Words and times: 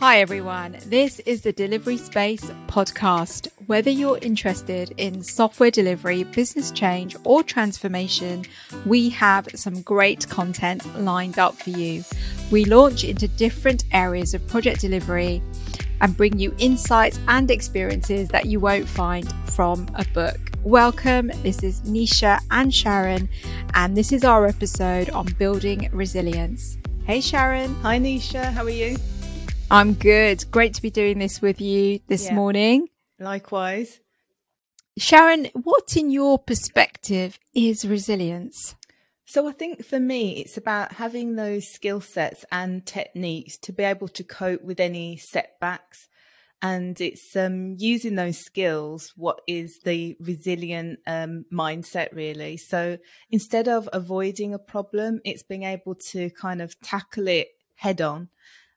Hi, 0.00 0.20
everyone. 0.20 0.78
This 0.86 1.18
is 1.26 1.42
the 1.42 1.52
Delivery 1.52 1.98
Space 1.98 2.50
podcast. 2.68 3.48
Whether 3.66 3.90
you're 3.90 4.16
interested 4.22 4.94
in 4.96 5.22
software 5.22 5.70
delivery, 5.70 6.24
business 6.24 6.70
change, 6.70 7.16
or 7.22 7.42
transformation, 7.42 8.46
we 8.86 9.10
have 9.10 9.46
some 9.54 9.82
great 9.82 10.26
content 10.30 10.86
lined 10.98 11.38
up 11.38 11.54
for 11.54 11.68
you. 11.68 12.02
We 12.50 12.64
launch 12.64 13.04
into 13.04 13.28
different 13.28 13.84
areas 13.92 14.32
of 14.32 14.46
project 14.46 14.80
delivery 14.80 15.42
and 16.00 16.16
bring 16.16 16.38
you 16.38 16.54
insights 16.56 17.20
and 17.28 17.50
experiences 17.50 18.30
that 18.30 18.46
you 18.46 18.58
won't 18.58 18.88
find 18.88 19.30
from 19.50 19.86
a 19.96 20.04
book. 20.14 20.40
Welcome. 20.62 21.30
This 21.42 21.62
is 21.62 21.82
Nisha 21.82 22.40
and 22.50 22.72
Sharon, 22.72 23.28
and 23.74 23.94
this 23.94 24.12
is 24.12 24.24
our 24.24 24.46
episode 24.46 25.10
on 25.10 25.26
building 25.38 25.90
resilience. 25.92 26.78
Hey, 27.04 27.20
Sharon. 27.20 27.74
Hi, 27.82 27.98
Nisha. 27.98 28.50
How 28.50 28.64
are 28.64 28.70
you? 28.70 28.96
I'm 29.72 29.94
good. 29.94 30.50
Great 30.50 30.74
to 30.74 30.82
be 30.82 30.90
doing 30.90 31.20
this 31.20 31.40
with 31.40 31.60
you 31.60 32.00
this 32.08 32.26
yeah. 32.26 32.34
morning. 32.34 32.88
Likewise. 33.20 34.00
Sharon, 34.98 35.46
what 35.54 35.96
in 35.96 36.10
your 36.10 36.40
perspective 36.40 37.38
is 37.54 37.86
resilience? 37.86 38.74
So 39.26 39.46
I 39.46 39.52
think 39.52 39.84
for 39.84 40.00
me, 40.00 40.40
it's 40.40 40.56
about 40.56 40.94
having 40.94 41.36
those 41.36 41.68
skill 41.72 42.00
sets 42.00 42.44
and 42.50 42.84
techniques 42.84 43.58
to 43.58 43.72
be 43.72 43.84
able 43.84 44.08
to 44.08 44.24
cope 44.24 44.64
with 44.64 44.80
any 44.80 45.16
setbacks. 45.16 46.08
And 46.60 47.00
it's 47.00 47.36
um, 47.36 47.76
using 47.78 48.16
those 48.16 48.38
skills, 48.38 49.12
what 49.16 49.40
is 49.46 49.78
the 49.84 50.16
resilient 50.18 50.98
um, 51.06 51.44
mindset 51.52 52.12
really. 52.12 52.56
So 52.56 52.98
instead 53.30 53.68
of 53.68 53.88
avoiding 53.92 54.52
a 54.52 54.58
problem, 54.58 55.20
it's 55.24 55.44
being 55.44 55.62
able 55.62 55.94
to 56.10 56.28
kind 56.30 56.60
of 56.60 56.78
tackle 56.80 57.28
it 57.28 57.48
head 57.76 58.00
on 58.00 58.28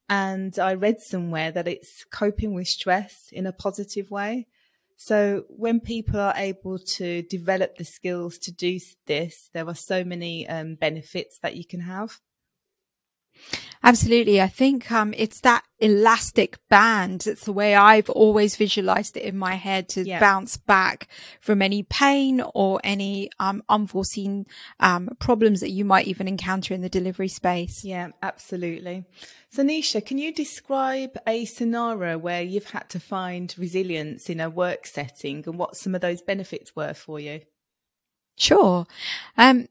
and 0.09 0.57
I 0.59 0.73
read 0.73 1.01
somewhere 1.01 1.51
that 1.51 1.67
it's 1.67 2.05
coping 2.05 2.53
with 2.53 2.67
stress 2.67 3.29
in 3.31 3.45
a 3.45 3.53
positive 3.53 4.11
way. 4.11 4.47
So 4.95 5.45
when 5.49 5.79
people 5.79 6.19
are 6.19 6.35
able 6.35 6.79
to 6.79 7.23
develop 7.23 7.77
the 7.77 7.85
skills 7.85 8.37
to 8.39 8.51
do 8.51 8.79
this, 9.05 9.49
there 9.53 9.67
are 9.67 9.75
so 9.75 10.03
many 10.03 10.47
um, 10.47 10.75
benefits 10.75 11.39
that 11.39 11.55
you 11.55 11.65
can 11.65 11.81
have. 11.81 12.19
Absolutely. 13.85 14.41
I 14.41 14.47
think 14.47 14.91
um, 14.91 15.13
it's 15.17 15.41
that 15.41 15.63
elastic 15.79 16.57
band. 16.69 17.27
It's 17.27 17.43
the 17.43 17.51
way 17.51 17.75
I've 17.75 18.09
always 18.09 18.55
visualized 18.55 19.17
it 19.17 19.23
in 19.23 19.37
my 19.37 19.55
head 19.55 19.89
to 19.89 20.03
yeah. 20.03 20.21
bounce 20.21 20.55
back 20.55 21.09
from 21.41 21.61
any 21.61 21.83
pain 21.83 22.41
or 22.53 22.79
any 22.83 23.29
um, 23.39 23.61
unforeseen 23.67 24.45
um, 24.79 25.09
problems 25.19 25.59
that 25.59 25.71
you 25.71 25.83
might 25.83 26.07
even 26.07 26.29
encounter 26.29 26.73
in 26.73 26.81
the 26.81 26.87
delivery 26.87 27.27
space. 27.27 27.83
Yeah, 27.83 28.09
absolutely. 28.21 29.03
So, 29.49 29.63
Nisha, 29.63 30.03
can 30.03 30.17
you 30.17 30.33
describe 30.33 31.17
a 31.27 31.43
scenario 31.43 32.17
where 32.17 32.41
you've 32.41 32.71
had 32.71 32.89
to 32.91 32.99
find 33.01 33.53
resilience 33.57 34.29
in 34.29 34.39
a 34.39 34.49
work 34.49 34.87
setting 34.87 35.43
and 35.45 35.57
what 35.59 35.75
some 35.75 35.93
of 35.93 36.01
those 36.01 36.21
benefits 36.21 36.73
were 36.73 36.93
for 36.93 37.19
you? 37.19 37.41
Sure. 38.37 38.87
Um, 39.37 39.67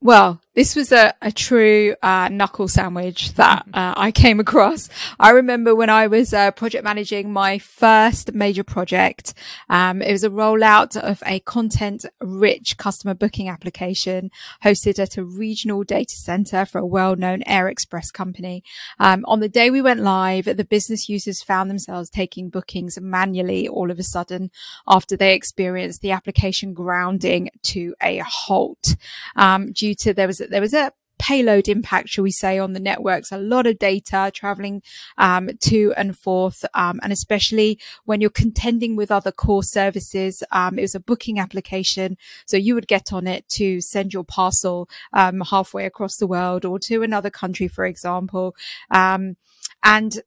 well, 0.00 0.40
this 0.54 0.76
was 0.76 0.92
a, 0.92 1.14
a 1.22 1.32
true 1.32 1.96
uh, 2.02 2.28
knuckle 2.28 2.68
sandwich 2.68 3.32
that 3.34 3.66
uh, 3.72 3.94
I 3.96 4.12
came 4.12 4.38
across. 4.38 4.90
I 5.18 5.30
remember 5.30 5.74
when 5.74 5.88
I 5.88 6.08
was 6.08 6.34
uh, 6.34 6.50
project 6.50 6.84
managing 6.84 7.32
my 7.32 7.58
first 7.58 8.34
major 8.34 8.62
project. 8.62 9.32
Um, 9.70 10.02
it 10.02 10.12
was 10.12 10.24
a 10.24 10.30
rollout 10.30 10.96
of 10.96 11.22
a 11.24 11.40
content-rich 11.40 12.76
customer 12.76 13.14
booking 13.14 13.48
application 13.48 14.30
hosted 14.62 14.98
at 14.98 15.16
a 15.16 15.24
regional 15.24 15.84
data 15.84 16.14
center 16.14 16.66
for 16.66 16.78
a 16.78 16.86
well-known 16.86 17.42
air 17.46 17.68
express 17.68 18.10
company. 18.10 18.62
Um, 18.98 19.24
on 19.26 19.40
the 19.40 19.48
day 19.48 19.70
we 19.70 19.80
went 19.80 20.00
live, 20.00 20.44
the 20.44 20.64
business 20.64 21.08
users 21.08 21.42
found 21.42 21.70
themselves 21.70 22.10
taking 22.10 22.50
bookings 22.50 23.00
manually 23.00 23.68
all 23.68 23.90
of 23.90 23.98
a 23.98 24.02
sudden 24.02 24.50
after 24.86 25.16
they 25.16 25.34
experienced 25.34 26.02
the 26.02 26.10
application 26.10 26.74
grounding 26.74 27.48
to 27.62 27.94
a 28.02 28.18
halt 28.18 28.96
um, 29.36 29.72
due 29.72 29.94
to 29.94 30.12
there 30.12 30.26
was 30.26 30.41
there 30.50 30.60
was 30.60 30.74
a 30.74 30.92
payload 31.22 31.68
impact, 31.68 32.08
shall 32.08 32.24
we 32.24 32.32
say, 32.32 32.58
on 32.58 32.72
the 32.72 32.80
networks. 32.80 33.30
A 33.30 33.38
lot 33.38 33.66
of 33.66 33.78
data 33.78 34.32
traveling 34.34 34.82
um, 35.18 35.50
to 35.60 35.94
and 35.96 36.18
forth, 36.18 36.64
um, 36.74 36.98
and 37.02 37.12
especially 37.12 37.78
when 38.04 38.20
you're 38.20 38.30
contending 38.30 38.96
with 38.96 39.12
other 39.12 39.30
core 39.30 39.62
services. 39.62 40.42
Um, 40.50 40.78
it 40.78 40.82
was 40.82 40.96
a 40.96 41.00
booking 41.00 41.38
application, 41.38 42.16
so 42.46 42.56
you 42.56 42.74
would 42.74 42.88
get 42.88 43.12
on 43.12 43.28
it 43.28 43.48
to 43.50 43.80
send 43.80 44.12
your 44.12 44.24
parcel 44.24 44.88
um, 45.12 45.40
halfway 45.42 45.86
across 45.86 46.16
the 46.16 46.26
world 46.26 46.64
or 46.64 46.78
to 46.80 47.02
another 47.02 47.30
country, 47.30 47.68
for 47.68 47.84
example. 47.84 48.56
Um, 48.90 49.36
and 49.84 50.20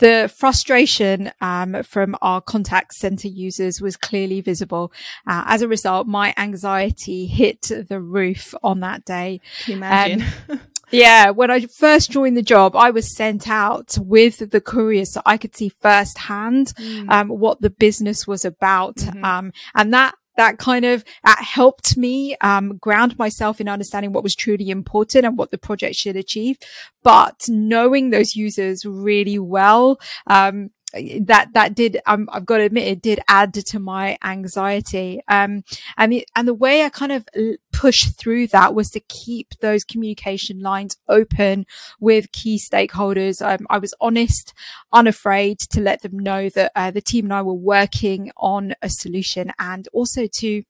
the 0.00 0.32
frustration 0.34 1.30
um, 1.40 1.82
from 1.82 2.16
our 2.20 2.40
contact 2.40 2.94
center 2.94 3.28
users 3.28 3.80
was 3.80 3.96
clearly 3.96 4.40
visible. 4.40 4.92
Uh, 5.26 5.44
as 5.46 5.62
a 5.62 5.68
result, 5.68 6.06
my 6.06 6.34
anxiety 6.36 7.26
hit 7.26 7.70
the 7.88 8.00
roof 8.00 8.54
on 8.62 8.80
that 8.80 9.04
day. 9.04 9.40
Can 9.64 9.72
you 9.72 9.76
imagine? 9.76 10.24
Um, 10.48 10.60
yeah, 10.90 11.30
when 11.30 11.50
I 11.50 11.66
first 11.66 12.10
joined 12.10 12.36
the 12.36 12.42
job, 12.42 12.74
I 12.74 12.90
was 12.90 13.14
sent 13.14 13.48
out 13.48 13.96
with 14.00 14.50
the 14.50 14.60
courier 14.60 15.04
so 15.04 15.22
I 15.24 15.36
could 15.36 15.54
see 15.54 15.68
firsthand 15.68 16.74
mm. 16.76 17.08
um, 17.10 17.28
what 17.28 17.60
the 17.60 17.70
business 17.70 18.26
was 18.26 18.44
about. 18.44 18.96
Mm-hmm. 18.96 19.24
Um, 19.24 19.52
and 19.74 19.94
that 19.94 20.14
that 20.40 20.56
kind 20.56 20.86
of 20.86 21.04
that 21.22 21.38
helped 21.44 21.98
me 21.98 22.34
um, 22.40 22.78
ground 22.78 23.18
myself 23.18 23.60
in 23.60 23.68
understanding 23.68 24.12
what 24.12 24.22
was 24.22 24.34
truly 24.34 24.70
important 24.70 25.26
and 25.26 25.36
what 25.36 25.50
the 25.50 25.58
project 25.58 25.96
should 25.96 26.16
achieve. 26.16 26.56
But 27.02 27.44
knowing 27.46 28.08
those 28.08 28.34
users 28.34 28.86
really 28.86 29.38
well, 29.38 30.00
um, 30.26 30.70
that 30.92 31.48
that 31.52 31.74
did 31.74 32.00
um, 32.06 32.28
I've 32.32 32.46
got 32.46 32.58
to 32.58 32.64
admit 32.64 32.88
it 32.88 33.02
did 33.02 33.20
add 33.28 33.54
to 33.54 33.78
my 33.78 34.18
anxiety. 34.22 35.20
Um 35.28 35.64
and 35.96 36.12
the, 36.12 36.26
and 36.36 36.48
the 36.48 36.54
way 36.54 36.84
I 36.84 36.88
kind 36.88 37.12
of 37.12 37.26
pushed 37.72 38.18
through 38.18 38.46
that 38.48 38.74
was 38.74 38.90
to 38.90 39.00
keep 39.00 39.54
those 39.60 39.84
communication 39.84 40.60
lines 40.60 40.96
open 41.08 41.66
with 41.98 42.32
key 42.32 42.58
stakeholders. 42.58 43.44
Um, 43.44 43.66
I 43.70 43.78
was 43.78 43.94
honest 44.00 44.52
unafraid 44.92 45.58
to 45.70 45.80
let 45.80 46.02
them 46.02 46.18
know 46.18 46.48
that 46.50 46.72
uh, 46.74 46.90
the 46.90 47.00
team 47.00 47.26
and 47.26 47.34
I 47.34 47.42
were 47.42 47.54
working 47.54 48.30
on 48.36 48.74
a 48.82 48.88
solution 48.88 49.52
and 49.58 49.88
also 49.92 50.26
to 50.26 50.62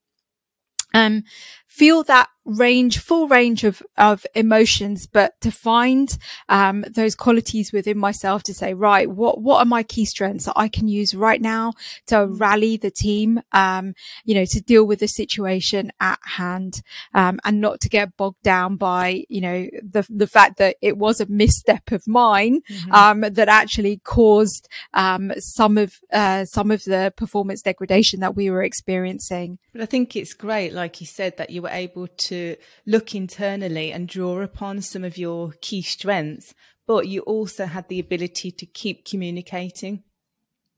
um, 0.94 1.25
feel 1.70 2.03
that 2.03 2.28
range, 2.44 2.98
full 2.98 3.28
range 3.28 3.62
of, 3.62 3.81
of 3.97 4.26
emotions, 4.34 5.06
but 5.06 5.41
to 5.41 5.53
find, 5.53 6.19
um, 6.48 6.84
those 6.91 7.14
qualities 7.14 7.72
within 7.72 7.97
myself 7.97 8.42
to 8.42 8.53
say, 8.53 8.75
right, 8.75 9.08
what, 9.08 9.41
what 9.41 9.58
are 9.58 9.66
my 9.66 9.84
key 9.84 10.04
strengths 10.04 10.47
that 10.47 10.54
I 10.56 10.69
can 10.69 10.88
use 10.88 11.14
right 11.14 11.41
now 11.41 11.75
to 12.06 12.16
mm. 12.16 12.41
rally 12.41 12.76
the 12.76 12.91
team, 12.91 13.41
um, 13.53 13.94
you 14.25 14.34
know, 14.34 14.44
to 14.47 14.60
deal 14.60 14.84
with 14.84 14.98
the 14.98 15.06
situation 15.06 15.92
at 16.00 16.19
hand, 16.25 16.82
um, 17.14 17.38
and 17.44 17.60
not 17.60 17.81
to 17.82 17.88
get 17.88 18.16
bogged 18.16 18.42
down 18.42 18.76
by, 18.76 19.25
you 19.28 19.41
know, 19.41 19.69
the, 19.82 20.04
the 20.10 20.26
fact 20.26 20.58
that 20.58 20.76
it 20.82 20.97
was 20.97 21.20
a 21.20 21.26
misstep 21.26 21.92
of 21.92 22.08
mine, 22.08 22.62
mm-hmm. 22.69 22.92
um, 22.92 23.20
that 23.20 23.48
actually 23.48 23.98
caused, 23.98 24.69
um, 24.94 25.32
some 25.38 25.78
of, 25.78 26.00
uh, 26.12 26.44
some 26.47 26.72
of 26.72 26.82
the 26.84 27.12
performance 27.16 27.62
degradation 27.62 28.20
that 28.20 28.34
we 28.34 28.50
were 28.50 28.64
experiencing. 28.64 29.58
But 29.72 29.82
I 29.82 29.87
think 29.87 30.16
it's 30.16 30.34
great, 30.34 30.72
like 30.72 31.00
you 31.00 31.06
said, 31.06 31.37
that 31.37 31.50
you 31.50 31.59
were 31.60 31.71
able 31.71 32.06
to 32.06 32.56
look 32.87 33.15
internally 33.15 33.93
and 33.93 34.09
draw 34.09 34.41
upon 34.41 34.81
some 34.82 35.04
of 35.04 35.19
your 35.19 35.53
key 35.60 35.82
strengths, 35.82 36.54
but 36.87 37.09
you 37.09 37.21
also 37.22 37.66
had 37.66 37.88
the 37.88 38.00
ability 38.00 38.50
to 38.50 38.66
keep 38.66 39.04
communicating. 39.04 40.03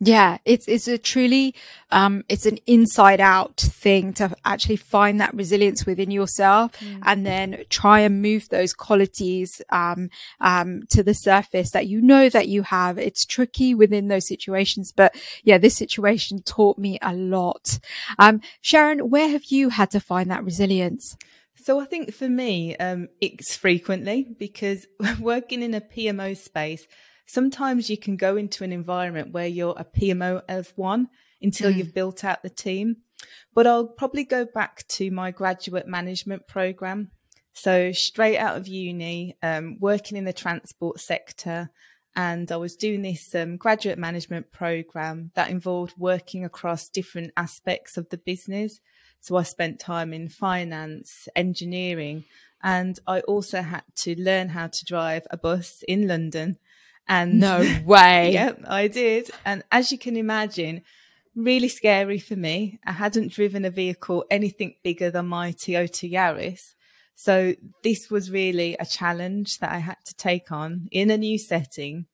Yeah, 0.05 0.39
it's 0.45 0.67
it's 0.67 0.89
a 0.89 0.99
truly 0.99 1.55
um 1.93 2.25
it's 2.29 2.45
an 2.45 2.59
inside 2.67 3.21
out 3.21 3.57
thing 3.59 4.13
to 4.15 4.35
actually 4.45 4.75
find 4.75 5.21
that 5.21 5.33
resilience 5.33 5.87
within 5.87 6.11
yourself 6.11 6.73
mm. 6.81 6.99
and 7.05 7.25
then 7.25 7.63
try 7.71 8.01
and 8.01 8.21
move 8.21 8.49
those 8.49 8.75
qualities 8.75 9.63
um 9.71 10.11
um 10.41 10.83
to 10.89 11.05
the 11.05 11.15
surface 11.15 11.71
that 11.71 11.87
you 11.87 12.01
know 12.01 12.29
that 12.29 12.49
you 12.49 12.63
have. 12.65 12.99
It's 12.99 13.25
tricky 13.25 13.77
within 13.77 14.09
those 14.09 14.27
situations, 14.27 14.91
but 14.91 15.15
yeah, 15.45 15.59
this 15.59 15.77
situation 15.77 16.43
taught 16.43 16.79
me 16.79 16.99
a 17.01 17.15
lot. 17.15 17.79
Um 18.19 18.41
Sharon, 18.61 19.09
where 19.09 19.29
have 19.29 19.45
you 19.51 19.69
had 19.69 19.93
to 19.93 20.01
find 20.01 20.29
that 20.33 20.43
resilience? 20.43 21.17
So 21.55 21.79
I 21.79 21.85
think 21.85 22.13
for 22.13 22.29
me, 22.29 22.77
um, 22.79 23.09
it's 23.21 23.55
frequently 23.55 24.27
because 24.37 24.89
working 25.21 25.63
in 25.63 25.75
a 25.75 25.81
PMO 25.81 26.37
space, 26.37 26.89
sometimes 27.33 27.89
you 27.89 27.97
can 27.97 28.15
go 28.15 28.37
into 28.37 28.63
an 28.63 28.73
environment 28.73 29.33
where 29.33 29.47
you're 29.47 29.75
a 29.79 29.87
PMO 29.87 30.43
of 30.49 30.71
one 30.77 31.09
until 31.41 31.73
mm. 31.73 31.77
you've 31.77 31.95
built 31.95 32.25
out 32.25 32.43
the 32.43 32.51
team. 32.51 32.97
But 33.55 33.67
I'll 33.67 33.87
probably 33.87 34.25
go 34.25 34.45
back 34.45 34.87
to 34.89 35.11
my 35.11 35.31
graduate 35.31 35.87
management 35.87 36.47
program. 36.47 37.11
So 37.55 37.91
straight 37.93 38.37
out 38.37 38.59
of 38.59 38.69
uni, 38.69 39.39
um, 39.43 39.79
working 39.81 40.19
in 40.19 40.25
the 40.25 40.35
transport 40.35 41.01
sector, 41.01 41.71
and 42.15 42.53
I 42.53 42.57
was 42.57 42.77
doing 42.77 43.01
this 43.01 43.35
um, 43.35 43.57
graduate 43.57 43.99
management 43.99 44.53
program 44.53 45.31
that 45.35 45.49
involved 45.49 45.95
working 45.97 46.45
across 46.45 46.91
different 46.91 47.33
aspects 47.39 47.97
of 47.97 48.11
the 48.11 48.19
business. 48.19 48.79
So 49.21 49.37
I 49.37 49.45
spent 49.45 49.81
time 49.81 50.13
in 50.13 50.29
finance, 50.29 51.29
engineering, 51.35 52.25
and 52.63 52.99
I 53.07 53.21
also 53.21 53.63
had 53.63 53.85
to 54.01 54.21
learn 54.21 54.51
how 54.51 54.67
to 54.67 54.85
drive 54.85 55.27
a 55.31 55.39
bus 55.39 55.83
in 55.89 56.07
London 56.07 56.59
And 57.09 57.41
no 57.41 57.59
way. 57.85 58.33
yep, 58.35 58.61
I 58.67 58.89
did. 58.89 59.31
And 59.45 59.63
as 59.71 59.93
you 59.93 59.99
can 59.99 60.17
imagine, 60.17 60.83
really 61.35 61.69
scary 61.69 62.19
for 62.19 62.37
me. 62.37 62.79
I 62.87 62.93
hadn't 62.93 63.33
driven 63.33 63.65
a 63.65 63.71
vehicle 63.71 64.25
anything 64.31 64.77
bigger 64.83 65.11
than 65.11 65.27
my 65.27 65.53
Toyota 65.53 66.11
Yaris. 66.11 66.75
So 67.15 67.55
this 67.83 68.11
was 68.11 68.31
really 68.31 68.77
a 68.79 68.87
challenge 68.87 69.59
that 69.59 69.73
I 69.73 69.79
had 69.79 69.99
to 70.07 70.15
take 70.15 70.51
on 70.51 70.89
in 70.91 71.11
a 71.11 71.19
new 71.19 71.39
setting. 71.39 72.07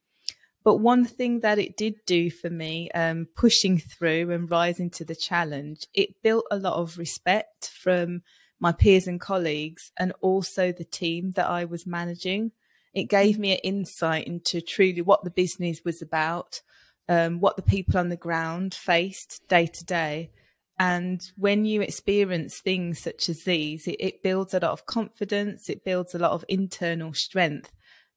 But 0.65 0.77
one 0.77 1.05
thing 1.05 1.41
that 1.41 1.59
it 1.59 1.77
did 1.77 1.95
do 2.05 2.31
for 2.31 2.51
me, 2.51 2.91
um, 2.91 3.29
pushing 3.35 3.79
through 3.79 4.31
and 4.33 4.51
rising 4.51 4.91
to 4.91 5.05
the 5.05 5.15
challenge, 5.15 5.87
it 5.95 6.23
built 6.23 6.45
a 6.51 6.59
lot 6.59 6.75
of 6.75 6.99
respect 6.99 7.69
from 7.69 8.23
my 8.61 8.73
peers 8.73 9.07
and 9.07 9.21
colleagues 9.21 9.93
and 9.99 10.13
also 10.21 10.73
the 10.73 10.85
team 10.85 11.33
that 11.37 11.49
I 11.49 11.65
was 11.65 11.87
managing. 11.87 12.53
It 12.95 13.05
gave 13.05 13.39
me 13.39 13.53
an 13.53 13.59
insight 13.59 14.27
into 14.27 14.61
truly 14.61 15.01
what 15.01 15.25
the 15.25 15.31
business 15.31 15.81
was 15.85 16.03
about, 16.03 16.61
um, 17.09 17.41
what 17.41 17.57
the 17.57 17.63
people 17.63 17.99
on 17.99 18.09
the 18.09 18.17
ground 18.17 18.75
faced 18.75 19.43
day 19.49 19.67
to 19.67 19.85
day. 19.85 20.31
And 20.79 21.21
when 21.37 21.65
you 21.65 21.81
experience 21.81 22.61
things 22.61 23.01
such 23.01 23.29
as 23.29 23.43
these, 23.45 23.89
it, 23.89 23.97
it, 23.99 24.23
builds 24.23 24.55
a 24.55 24.61
lot 24.61 24.71
of 24.71 24.87
confidence, 24.87 25.69
it 25.69 25.85
builds 25.85 26.15
a 26.15 26.19
lot 26.19 26.33
of 26.33 26.45
internal 26.49 27.13
strength 27.15 27.73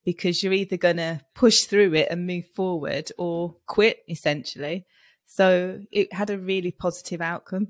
because 0.06 0.44
you're 0.44 0.54
either 0.54 0.78
going 0.78 0.98
to 0.98 1.22
push 1.34 1.62
through 1.64 1.94
it 1.96 2.08
and 2.12 2.28
move 2.28 2.46
forward 2.56 3.12
or 3.18 3.56
quit 3.66 4.00
essentially. 4.08 4.86
So 5.26 5.80
it 5.92 6.14
had 6.14 6.30
a 6.30 6.38
really 6.38 6.72
positive 6.72 7.22
outcome. 7.22 7.70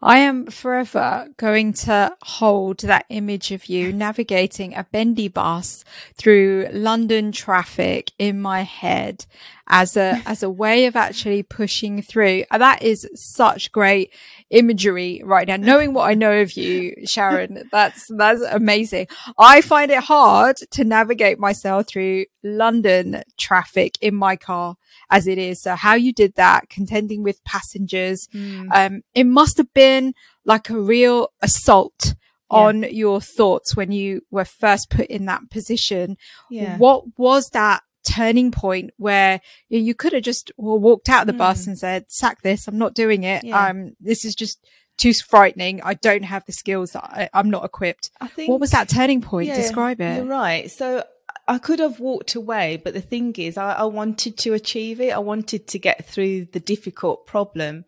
I 0.00 0.18
am 0.18 0.46
forever 0.46 1.28
going 1.36 1.72
to 1.72 2.16
hold 2.22 2.80
that 2.80 3.06
image 3.08 3.50
of 3.50 3.66
you 3.66 3.92
navigating 3.92 4.74
a 4.74 4.84
bendy 4.84 5.26
bus 5.26 5.84
through 6.14 6.68
London 6.72 7.32
traffic 7.32 8.12
in 8.18 8.40
my 8.40 8.62
head 8.62 9.26
as 9.66 9.96
a, 9.96 10.22
as 10.24 10.42
a 10.42 10.50
way 10.50 10.86
of 10.86 10.94
actually 10.94 11.42
pushing 11.42 12.00
through. 12.00 12.44
And 12.50 12.62
That 12.62 12.82
is 12.82 13.08
such 13.14 13.72
great 13.72 14.12
imagery 14.50 15.20
right 15.24 15.48
now. 15.48 15.56
Knowing 15.56 15.94
what 15.94 16.08
I 16.08 16.14
know 16.14 16.40
of 16.40 16.52
you, 16.52 16.94
Sharon, 17.04 17.68
that's, 17.72 18.06
that's 18.16 18.40
amazing. 18.42 19.08
I 19.36 19.60
find 19.62 19.90
it 19.90 20.04
hard 20.04 20.56
to 20.70 20.84
navigate 20.84 21.40
myself 21.40 21.88
through 21.88 22.26
London 22.42 23.22
traffic 23.36 23.98
in 24.00 24.14
my 24.14 24.36
car 24.36 24.76
as 25.10 25.26
it 25.26 25.38
is. 25.38 25.62
So 25.62 25.74
how 25.74 25.94
you 25.94 26.12
did 26.12 26.34
that, 26.34 26.68
contending 26.68 27.22
with 27.22 27.42
passengers, 27.44 28.28
mm. 28.34 28.68
um, 28.72 29.02
it 29.14 29.24
must 29.24 29.56
have 29.58 29.72
been 29.74 30.14
like 30.44 30.70
a 30.70 30.78
real 30.78 31.32
assault 31.42 32.14
yeah. 32.50 32.58
on 32.58 32.82
your 32.84 33.20
thoughts 33.20 33.76
when 33.76 33.92
you 33.92 34.22
were 34.30 34.44
first 34.44 34.90
put 34.90 35.06
in 35.06 35.26
that 35.26 35.50
position. 35.50 36.16
Yeah. 36.50 36.76
What 36.78 37.18
was 37.18 37.50
that 37.50 37.82
turning 38.08 38.50
point 38.50 38.90
where 38.96 39.40
you 39.68 39.94
could 39.94 40.12
have 40.12 40.22
just 40.22 40.50
walked 40.56 41.08
out 41.08 41.22
of 41.22 41.26
the 41.26 41.32
mm. 41.32 41.38
bus 41.38 41.66
and 41.66 41.78
said, 41.78 42.06
sack 42.08 42.42
this. 42.42 42.66
I'm 42.66 42.78
not 42.78 42.94
doing 42.94 43.24
it. 43.24 43.44
Yeah. 43.44 43.66
Um, 43.66 43.96
this 44.00 44.24
is 44.24 44.34
just 44.34 44.64
too 44.96 45.12
frightening. 45.14 45.80
I 45.82 45.94
don't 45.94 46.24
have 46.24 46.44
the 46.46 46.52
skills. 46.52 46.94
I, 46.96 47.28
am 47.32 47.50
not 47.50 47.64
equipped. 47.64 48.10
I 48.20 48.26
think, 48.26 48.50
what 48.50 48.60
was 48.60 48.70
that 48.72 48.88
turning 48.88 49.20
point? 49.20 49.48
Yeah, 49.48 49.56
Describe 49.56 50.00
it. 50.00 50.16
You're 50.16 50.26
right. 50.26 50.70
So 50.70 51.04
I 51.48 51.56
could 51.56 51.78
have 51.78 51.98
walked 51.98 52.34
away, 52.34 52.80
but 52.82 52.92
the 52.92 53.00
thing 53.00 53.34
is, 53.38 53.56
I, 53.56 53.72
I, 53.72 53.84
wanted 53.84 54.36
to 54.38 54.52
achieve 54.52 55.00
it. 55.00 55.14
I 55.14 55.18
wanted 55.18 55.66
to 55.68 55.78
get 55.78 56.06
through 56.06 56.44
the 56.52 56.60
difficult 56.60 57.26
problem 57.26 57.86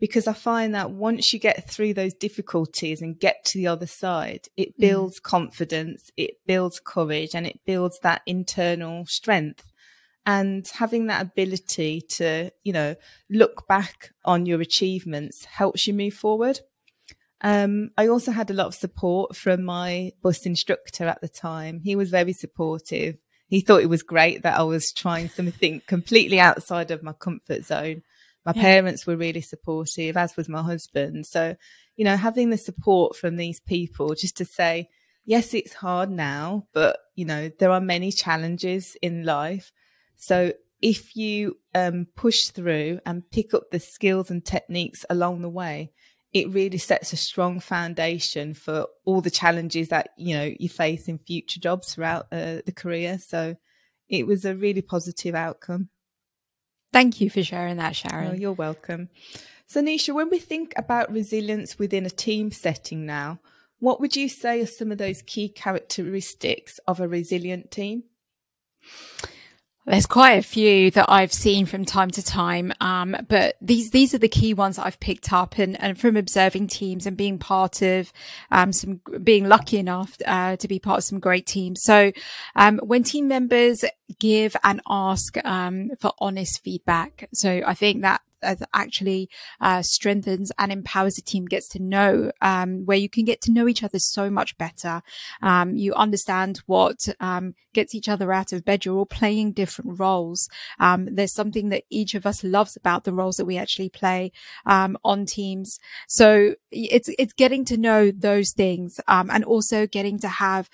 because 0.00 0.26
I 0.26 0.32
find 0.32 0.74
that 0.74 0.90
once 0.90 1.32
you 1.32 1.38
get 1.38 1.68
through 1.68 1.92
those 1.92 2.14
difficulties 2.14 3.02
and 3.02 3.20
get 3.20 3.44
to 3.44 3.58
the 3.58 3.66
other 3.66 3.86
side, 3.86 4.48
it 4.56 4.70
mm. 4.70 4.80
builds 4.80 5.20
mm. 5.20 5.24
confidence, 5.24 6.10
it 6.16 6.38
builds 6.46 6.80
courage, 6.82 7.34
and 7.34 7.46
it 7.46 7.60
builds 7.66 7.98
that 8.00 8.22
internal 8.26 9.04
strength. 9.04 9.70
And 10.24 10.66
having 10.66 11.08
that 11.08 11.22
ability 11.22 12.00
to, 12.12 12.50
you 12.64 12.72
know, 12.72 12.94
look 13.28 13.68
back 13.68 14.10
on 14.24 14.46
your 14.46 14.62
achievements 14.62 15.44
helps 15.44 15.86
you 15.86 15.92
move 15.92 16.14
forward. 16.14 16.60
Um, 17.42 17.90
I 17.98 18.06
also 18.06 18.30
had 18.30 18.50
a 18.50 18.54
lot 18.54 18.68
of 18.68 18.74
support 18.74 19.34
from 19.36 19.64
my 19.64 20.12
bus 20.22 20.46
instructor 20.46 21.06
at 21.06 21.20
the 21.20 21.28
time. 21.28 21.80
He 21.80 21.96
was 21.96 22.10
very 22.10 22.32
supportive. 22.32 23.16
He 23.48 23.60
thought 23.60 23.82
it 23.82 23.88
was 23.90 24.02
great 24.02 24.44
that 24.44 24.58
I 24.58 24.62
was 24.62 24.92
trying 24.92 25.28
something 25.28 25.82
completely 25.86 26.38
outside 26.38 26.90
of 26.90 27.02
my 27.02 27.12
comfort 27.12 27.64
zone. 27.64 28.02
My 28.46 28.52
yeah. 28.54 28.62
parents 28.62 29.06
were 29.06 29.16
really 29.16 29.40
supportive, 29.40 30.16
as 30.16 30.36
was 30.36 30.48
my 30.48 30.62
husband. 30.62 31.26
So, 31.26 31.56
you 31.96 32.04
know, 32.04 32.16
having 32.16 32.50
the 32.50 32.56
support 32.56 33.16
from 33.16 33.36
these 33.36 33.60
people 33.60 34.14
just 34.14 34.36
to 34.38 34.44
say, 34.44 34.88
yes, 35.24 35.52
it's 35.52 35.74
hard 35.74 36.10
now, 36.10 36.66
but, 36.72 36.96
you 37.14 37.24
know, 37.24 37.50
there 37.58 37.70
are 37.70 37.80
many 37.80 38.10
challenges 38.12 38.96
in 39.02 39.24
life. 39.24 39.72
So 40.16 40.52
if 40.80 41.14
you 41.16 41.58
um, 41.74 42.06
push 42.16 42.46
through 42.46 43.00
and 43.06 43.30
pick 43.30 43.54
up 43.54 43.70
the 43.70 43.80
skills 43.80 44.30
and 44.30 44.44
techniques 44.44 45.04
along 45.10 45.42
the 45.42 45.48
way, 45.48 45.92
it 46.32 46.52
really 46.52 46.78
sets 46.78 47.12
a 47.12 47.16
strong 47.16 47.60
foundation 47.60 48.54
for 48.54 48.86
all 49.04 49.20
the 49.20 49.30
challenges 49.30 49.88
that 49.88 50.10
you 50.16 50.34
know 50.34 50.50
you 50.58 50.68
face 50.68 51.08
in 51.08 51.18
future 51.18 51.60
jobs 51.60 51.94
throughout 51.94 52.26
uh, 52.32 52.58
the 52.64 52.72
career. 52.74 53.18
So 53.18 53.56
it 54.08 54.26
was 54.26 54.44
a 54.44 54.54
really 54.54 54.82
positive 54.82 55.34
outcome. 55.34 55.88
Thank 56.92 57.20
you 57.20 57.30
for 57.30 57.42
sharing 57.42 57.78
that, 57.78 57.96
Sharon. 57.96 58.32
Oh, 58.32 58.34
you're 58.34 58.52
welcome. 58.52 59.08
So, 59.66 59.80
Nisha, 59.82 60.14
when 60.14 60.28
we 60.28 60.38
think 60.38 60.74
about 60.76 61.10
resilience 61.10 61.78
within 61.78 62.04
a 62.04 62.10
team 62.10 62.50
setting 62.50 63.06
now, 63.06 63.40
what 63.78 64.00
would 64.00 64.14
you 64.14 64.28
say 64.28 64.60
are 64.60 64.66
some 64.66 64.92
of 64.92 64.98
those 64.98 65.22
key 65.22 65.48
characteristics 65.48 66.78
of 66.86 67.00
a 67.00 67.08
resilient 67.08 67.70
team? 67.70 68.04
There's 69.84 70.06
quite 70.06 70.34
a 70.34 70.42
few 70.42 70.92
that 70.92 71.06
I've 71.08 71.32
seen 71.32 71.66
from 71.66 71.84
time 71.84 72.10
to 72.12 72.22
time. 72.22 72.72
Um, 72.80 73.16
but 73.28 73.56
these, 73.60 73.90
these 73.90 74.14
are 74.14 74.18
the 74.18 74.28
key 74.28 74.54
ones 74.54 74.76
that 74.76 74.86
I've 74.86 75.00
picked 75.00 75.32
up 75.32 75.58
and, 75.58 75.80
and 75.82 75.98
from 75.98 76.16
observing 76.16 76.68
teams 76.68 77.04
and 77.04 77.16
being 77.16 77.38
part 77.38 77.82
of, 77.82 78.12
um, 78.52 78.72
some, 78.72 79.00
being 79.24 79.48
lucky 79.48 79.78
enough, 79.78 80.16
uh, 80.24 80.56
to 80.56 80.68
be 80.68 80.78
part 80.78 80.98
of 80.98 81.04
some 81.04 81.18
great 81.18 81.46
teams. 81.46 81.82
So, 81.82 82.12
um, 82.54 82.78
when 82.78 83.02
team 83.02 83.26
members 83.26 83.84
give 84.20 84.54
and 84.62 84.80
ask, 84.88 85.36
um, 85.44 85.90
for 85.98 86.12
honest 86.18 86.62
feedback. 86.62 87.28
So 87.32 87.62
I 87.66 87.74
think 87.74 88.02
that 88.02 88.20
actually 88.74 89.28
uh, 89.60 89.82
strengthens 89.82 90.52
and 90.58 90.72
empowers 90.72 91.16
the 91.16 91.22
team, 91.22 91.46
gets 91.46 91.68
to 91.68 91.82
know 91.82 92.32
um, 92.40 92.84
where 92.84 92.96
you 92.96 93.08
can 93.08 93.24
get 93.24 93.40
to 93.42 93.52
know 93.52 93.68
each 93.68 93.82
other 93.82 93.98
so 93.98 94.30
much 94.30 94.56
better. 94.58 95.02
Um, 95.42 95.74
you 95.76 95.94
understand 95.94 96.62
what 96.66 97.08
um, 97.20 97.54
gets 97.72 97.94
each 97.94 98.08
other 98.08 98.32
out 98.32 98.52
of 98.52 98.64
bed. 98.64 98.84
You're 98.84 98.96
all 98.96 99.06
playing 99.06 99.52
different 99.52 99.98
roles. 99.98 100.48
Um, 100.78 101.08
there's 101.14 101.32
something 101.32 101.68
that 101.70 101.84
each 101.90 102.14
of 102.14 102.26
us 102.26 102.44
loves 102.44 102.76
about 102.76 103.04
the 103.04 103.12
roles 103.12 103.36
that 103.36 103.46
we 103.46 103.56
actually 103.56 103.88
play 103.88 104.32
um, 104.66 104.96
on 105.04 105.26
teams. 105.26 105.78
So 106.08 106.54
it's 106.70 107.08
it's 107.18 107.32
getting 107.32 107.64
to 107.66 107.76
know 107.76 108.10
those 108.10 108.52
things 108.52 109.00
um, 109.08 109.30
and 109.30 109.44
also 109.44 109.86
getting 109.86 110.18
to 110.20 110.28
have 110.28 110.68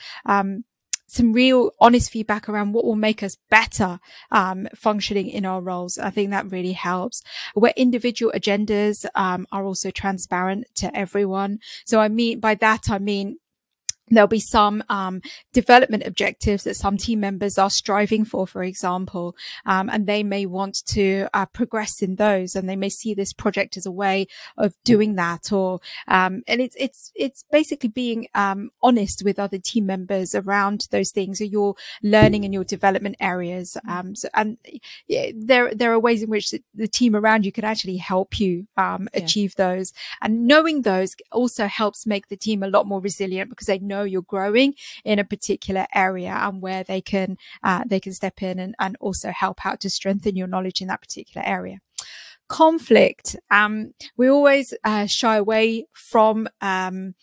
some 1.09 1.33
real 1.33 1.73
honest 1.81 2.11
feedback 2.11 2.49
around 2.49 2.73
what 2.73 2.85
will 2.85 2.95
make 2.95 3.23
us 3.23 3.37
better 3.51 3.99
um, 4.31 4.69
functioning 4.75 5.29
in 5.29 5.45
our 5.45 5.61
roles. 5.61 5.99
I 5.99 6.11
think 6.11 6.31
that 6.31 6.53
really 6.53 6.73
helps. 6.73 7.23
Where 7.55 7.73
individual 7.77 8.33
agendas 8.35 9.07
um, 9.15 9.47
are 9.51 9.65
also 9.65 9.91
transparent 9.91 10.67
to 10.77 10.97
everyone. 10.97 11.59
So 11.85 11.99
I 11.99 12.09
mean 12.09 12.39
by 12.39 12.55
that 12.57 12.91
I 12.91 12.99
mean 12.99 13.39
There'll 14.11 14.29
be 14.29 14.41
some 14.41 14.83
um, 14.89 15.21
development 15.53 16.05
objectives 16.07 16.65
that 16.65 16.77
some 16.77 16.97
team 16.97 17.21
members 17.21 17.59
are 17.59 17.71
striving 17.71 18.25
for, 18.25 18.47
for 18.47 18.63
example, 18.63 19.37
um, 19.67 19.89
and 19.89 20.07
they 20.07 20.23
may 20.23 20.47
want 20.47 20.85
to 20.87 21.29
uh, 21.35 21.47
progress 21.47 22.03
in 22.03 22.17
those, 22.17 22.55
and 22.55 22.69
they 22.69 22.77
may 22.77 22.89
see 22.89 23.15
this 23.15 23.33
project 23.33 23.77
as 23.77 23.87
a 23.87 23.91
way 23.91 24.27
of 24.57 24.75
doing 24.85 25.17
that. 25.17 25.53
Or 25.53 25.81
um, 26.07 26.43
and 26.47 26.61
it's 26.61 26.77
it's 26.79 27.13
it's 27.15 27.45
basically 27.51 27.89
being 27.89 28.29
um, 28.35 28.71
honest 28.83 29.23
with 29.25 29.39
other 29.39 29.59
team 29.59 29.87
members 29.87 30.35
around 30.35 30.87
those 30.91 31.11
things, 31.11 31.41
or 31.41 31.45
your 31.45 31.75
learning 32.03 32.45
and 32.45 32.55
your 32.55 32.65
development 32.65 33.17
areas. 33.21 33.77
Um, 33.89 34.15
so, 34.15 34.29
and 34.35 34.59
there 35.09 35.75
there 35.75 35.93
are 35.93 35.99
ways 36.01 36.23
in 36.23 36.31
which 36.31 36.51
the, 36.51 36.63
the, 36.75 36.89
team 36.89 37.15
around 37.15 37.45
you 37.45 37.53
can 37.53 37.65
actually 37.65 37.97
help 37.97 38.41
you 38.41 38.67
um, 38.77 39.09
achieve 39.15 39.55
those, 39.57 39.93
and 40.23 40.47
knowing 40.47 40.83
those 40.83 41.15
also 41.33 41.67
helps 41.67 42.07
make 42.07 42.29
the 42.29 42.37
team 42.37 42.63
a 42.63 42.69
lot 42.69 42.87
more 42.87 43.01
resilient 43.01 43.51
because 43.51 43.67
they 43.67 43.79
know 43.79 43.98
know 43.99 44.05
you're 44.05 44.23
growing 44.23 44.75
in 45.05 45.19
a 45.19 45.25
particular 45.25 45.87
area 45.95 46.31
and 46.31 46.63
where 46.63 46.85
they 46.85 47.01
can 47.01 47.37
uh, 47.63 47.85
they 47.87 48.01
can 48.01 48.13
step 48.13 48.43
in 48.43 48.59
and, 48.59 48.75
and 48.79 48.97
also 49.01 49.31
help 49.31 49.65
out 49.67 49.81
to 49.81 49.91
strengthen 49.91 50.37
your 50.37 50.47
knowledge 50.47 50.81
in 50.81 50.89
that 50.89 51.01
particular 51.01 51.47
area 51.47 51.79
conflict. 52.49 53.37
Um, 53.51 53.93
we 54.17 54.29
always 54.29 54.75
uh, 54.83 55.07
shy 55.07 55.37
away 55.37 55.87
from 55.93 56.49
um, 56.61 57.15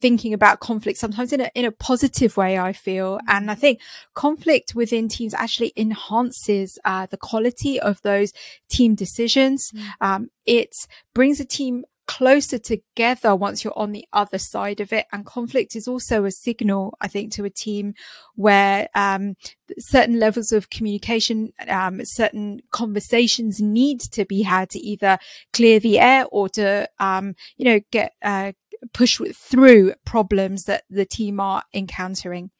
thinking 0.00 0.34
about 0.34 0.60
conflict 0.60 0.98
sometimes 0.98 1.32
in 1.32 1.40
a 1.40 1.50
in 1.54 1.64
a 1.64 1.70
positive 1.70 2.36
way. 2.36 2.58
I 2.58 2.72
feel, 2.72 3.20
and 3.28 3.50
I 3.50 3.54
think 3.54 3.80
conflict 4.14 4.74
within 4.74 5.08
teams 5.08 5.34
actually 5.34 5.72
enhances 5.76 6.78
uh, 6.84 7.06
the 7.06 7.16
quality 7.16 7.80
of 7.80 8.02
those 8.02 8.32
team 8.68 8.94
decisions. 8.94 9.70
Mm. 9.70 9.90
Um, 10.00 10.30
it 10.44 10.74
brings 11.14 11.38
a 11.38 11.44
team 11.44 11.84
closer 12.16 12.58
together 12.58 13.34
once 13.34 13.64
you're 13.64 13.78
on 13.78 13.92
the 13.92 14.06
other 14.12 14.36
side 14.36 14.80
of 14.80 14.92
it. 14.92 15.06
And 15.12 15.24
conflict 15.24 15.74
is 15.74 15.88
also 15.88 16.24
a 16.24 16.30
signal, 16.30 16.94
I 17.00 17.08
think, 17.08 17.32
to 17.32 17.44
a 17.46 17.50
team 17.50 17.94
where 18.34 18.88
um, 18.94 19.34
certain 19.78 20.18
levels 20.18 20.52
of 20.52 20.68
communication, 20.68 21.52
um, 21.68 22.04
certain 22.04 22.60
conversations 22.70 23.62
need 23.62 24.00
to 24.12 24.26
be 24.26 24.42
had 24.42 24.68
to 24.70 24.78
either 24.78 25.18
clear 25.54 25.80
the 25.80 25.98
air 25.98 26.26
or 26.30 26.50
to, 26.50 26.86
um, 26.98 27.34
you 27.56 27.64
know, 27.64 27.80
get 27.90 28.12
uh, 28.22 28.52
push 28.92 29.18
through 29.34 29.94
problems 30.04 30.64
that 30.64 30.84
the 30.90 31.06
team 31.06 31.40
are 31.40 31.62
encountering. 31.72 32.50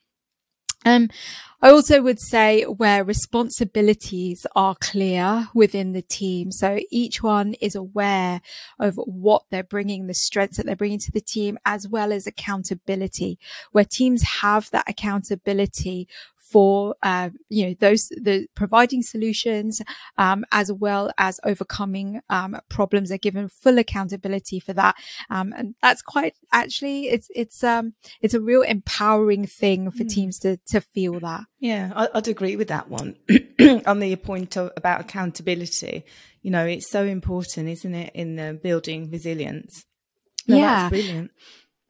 Um, 0.85 1.09
I 1.65 1.71
also 1.71 2.03
would 2.03 2.19
say 2.19 2.65
where 2.65 3.05
responsibilities 3.05 4.47
are 4.57 4.75
clear 4.75 5.49
within 5.55 5.93
the 5.93 6.03
team. 6.03 6.51
So 6.51 6.81
each 6.91 7.23
one 7.23 7.55
is 7.61 7.77
aware 7.77 8.41
of 8.81 8.97
what 8.97 9.45
they're 9.49 9.63
bringing, 9.63 10.09
the 10.09 10.15
strengths 10.15 10.57
that 10.57 10.67
they're 10.67 10.75
bringing 10.75 10.99
to 10.99 11.13
the 11.13 11.21
team, 11.21 11.59
as 11.65 11.87
well 11.87 12.13
as 12.13 12.27
accountability, 12.27 13.39
where 13.71 13.85
teams 13.85 14.25
have 14.41 14.71
that 14.73 14.89
accountability 14.89 16.09
for 16.53 16.95
uh, 17.03 17.31
you 17.49 17.67
know 17.67 17.75
those 17.81 18.09
the 18.11 18.47
providing 18.55 19.03
solutions 19.03 19.81
um, 20.19 20.45
as 20.53 20.71
well 20.71 21.11
as 21.19 21.41
overcoming 21.45 22.21
um, 22.29 22.59
problems. 22.69 23.09
They're 23.09 23.19
given 23.19 23.49
full 23.49 23.79
accountability 23.79 24.61
for 24.61 24.75
that, 24.75 24.97
um, 25.31 25.55
and 25.57 25.75
that's 25.83 26.03
quite 26.03 26.35
actually 26.53 27.09
it's 27.09 27.29
it's 27.35 27.65
um 27.65 27.95
it's 28.21 28.35
a 28.35 28.41
real 28.41 28.63
empowering 28.63 29.47
thing 29.47 29.91
for 29.91 30.05
mm. 30.05 30.11
teams 30.11 30.39
to 30.41 30.59
to 30.67 30.81
feel 30.81 31.19
that. 31.21 31.45
Yeah, 31.59 32.09
I'd 32.15 32.29
agree 32.29 32.57
with 32.57 32.69
that 32.69 32.89
one 32.89 33.17
on 33.87 34.01
the 34.01 34.17
point 34.17 34.57
of, 34.57 34.73
about 34.77 35.01
accountability. 35.01 36.05
You 36.43 36.51
know, 36.51 36.67
it's 36.67 36.91
so 36.91 37.05
important, 37.05 37.69
isn't 37.69 37.95
it, 37.95 38.11
in 38.15 38.37
the 38.37 38.59
building 38.61 39.11
resilience? 39.11 39.85
No, 40.49 40.57
yeah, 40.57 40.89
brilliant. 40.89 41.31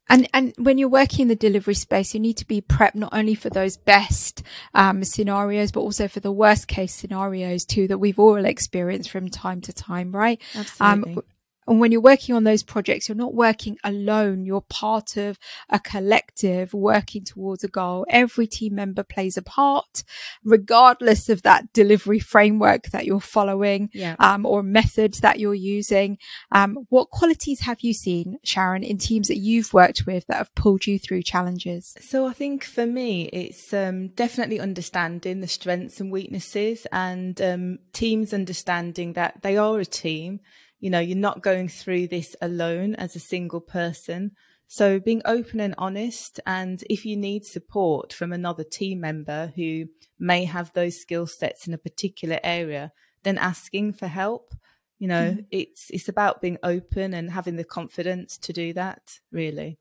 And, 0.09 0.29
and 0.35 0.53
when 0.59 0.79
you're 0.79 0.89
working 0.89 1.23
in 1.23 1.29
the 1.29 1.37
delivery 1.37 1.75
space, 1.75 2.13
you 2.13 2.21
need 2.21 2.37
to 2.39 2.47
be 2.47 2.61
prepped 2.61 2.95
not 2.95 3.15
only 3.15 3.35
for 3.35 3.49
those 3.49 3.77
best 3.77 4.43
um, 4.75 5.05
scenarios, 5.05 5.73
but 5.73 5.81
also 5.81 6.09
for 6.09 6.21
the 6.21 6.33
worst 6.33 6.69
case 6.69 6.95
scenarios 6.95 7.65
too 7.65 7.89
that 7.89 7.99
we've 7.99 8.19
all 8.19 8.45
experienced 8.45 9.11
from 9.11 9.29
time 9.29 9.61
to 9.63 9.73
time, 9.73 10.13
right? 10.13 10.41
Absolutely. 10.55 11.15
Um, 11.15 11.23
and 11.67 11.81
when 11.81 11.93
you're 11.93 12.01
working 12.01 12.35
on 12.35 12.45
those 12.45 12.63
projects, 12.63 13.09
you're 13.09 13.17
not 13.17 13.35
working 13.35 13.79
alone. 13.85 14.45
You're 14.45 14.63
part 14.63 15.17
of 15.17 15.39
a 15.69 15.79
collective 15.79 16.75
working 16.75 17.25
towards 17.25 17.63
a 17.63 17.69
goal. 17.69 18.05
Every 18.09 18.47
team 18.47 18.75
member 18.75 19.03
plays 19.03 19.37
a 19.37 19.43
part, 19.43 20.03
regardless 20.45 21.29
of 21.29 21.43
that 21.43 21.73
delivery 21.73 22.19
framework 22.19 22.91
that 22.91 23.07
you're 23.07 23.21
following, 23.21 23.91
yeah. 23.93 24.17
um, 24.19 24.45
or 24.45 24.63
method 24.63 25.15
that 25.15 25.39
you're 25.39 25.55
using. 25.55 26.19
Um, 26.51 26.87
what 26.89 27.11
qualities 27.11 27.61
have 27.61 27.81
you 27.81 27.95
seen, 27.95 28.39
Sharon, 28.45 28.83
in 28.83 28.99
teams 28.99 29.29
that 29.29 29.39
you've 29.39 29.73
worked 29.73 30.05
with 30.07 30.27
that 30.27 30.39
have 30.39 30.55
pulled 30.55 30.87
you 30.87 30.99
through 30.99 31.23
challenges? 31.23 31.95
So 32.01 32.27
I 32.27 32.33
think 32.33 32.65
for 32.65 32.87
me, 32.87 33.29
it's 33.33 33.73
um, 33.73 34.09
definitely 34.09 34.59
understanding 34.59 35.41
the 35.41 35.49
strengths 35.49 36.01
and 36.01 36.11
weaknesses 36.11 36.87
and 36.91 37.41
um, 37.41 37.79
teams 37.93 38.35
understanding 38.35 39.13
that 39.13 39.43
they 39.43 39.57
are 39.57 39.79
a 39.79 39.85
team 39.85 40.41
you 40.83 40.91
know, 40.91 40.99
you're 40.99 41.17
not 41.17 41.43
going 41.43 41.69
through 41.69 42.09
this 42.09 42.35
alone 42.43 42.97
as 42.97 43.15
a 43.15 43.21
single 43.21 43.61
person. 43.61 44.33
So 44.67 44.99
being 44.99 45.23
open 45.25 45.61
and 45.61 45.77
honest. 45.79 46.41
And 46.45 46.83
if 46.91 47.07
you 47.07 47.17
need 47.17 47.47
support 47.47 48.13
from 48.13 48.33
another 48.33 48.65
team 48.65 48.99
member 49.01 49.53
who 49.55 49.87
may 50.19 50.45
have 50.45 50.73
those 50.73 51.01
skill 51.01 51.29
sets 51.29 51.69
in 51.69 51.73
a 51.73 51.79
particular 51.79 52.41
area, 52.43 52.93
then 53.23 53.39
asking 53.39 53.93
for 53.93 54.09
help. 54.09 54.55
You 54.99 55.07
know, 55.07 55.31
mm. 55.37 55.47
it's, 55.53 55.89
it's 55.91 56.09
about 56.09 56.41
being 56.41 56.59
open 56.65 57.15
and 57.15 57.31
having 57.31 57.55
the 57.55 57.65
confidence 57.65 58.37
to 58.39 58.53
do 58.53 58.73
that, 58.73 59.21
really. 59.31 59.79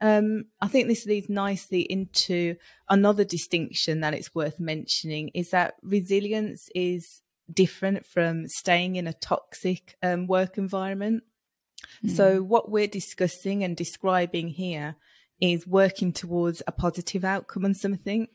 Um, 0.00 0.46
I 0.62 0.68
think 0.68 0.88
this 0.88 1.04
leads 1.04 1.28
nicely 1.28 1.82
into 1.82 2.56
another 2.88 3.24
distinction 3.24 4.00
that 4.00 4.14
it's 4.14 4.34
worth 4.34 4.58
mentioning 4.58 5.30
is 5.34 5.50
that 5.50 5.74
resilience 5.82 6.70
is 6.74 7.20
different 7.52 8.06
from 8.06 8.48
staying 8.48 8.96
in 8.96 9.06
a 9.06 9.12
toxic 9.12 9.96
um, 10.02 10.26
work 10.26 10.58
environment. 10.58 11.22
Mm. 12.04 12.16
So, 12.16 12.42
what 12.42 12.70
we're 12.70 12.86
discussing 12.86 13.62
and 13.64 13.76
describing 13.76 14.48
here 14.48 14.96
is 15.40 15.66
working 15.66 16.12
towards 16.12 16.62
a 16.66 16.72
positive 16.72 17.24
outcome 17.24 17.64
on 17.64 17.74
something. 17.74 18.28